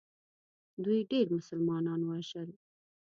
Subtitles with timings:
[0.83, 2.49] دوی ډېر مسلمانان ووژل.